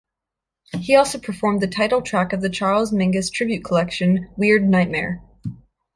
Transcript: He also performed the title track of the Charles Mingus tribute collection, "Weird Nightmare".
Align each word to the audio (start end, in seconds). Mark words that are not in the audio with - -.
He 0.79 0.95
also 0.95 1.19
performed 1.19 1.61
the 1.61 1.67
title 1.67 2.01
track 2.01 2.33
of 2.33 2.41
the 2.41 2.49
Charles 2.49 2.91
Mingus 2.91 3.31
tribute 3.31 3.63
collection, 3.63 4.29
"Weird 4.35 4.67
Nightmare". 4.67 5.21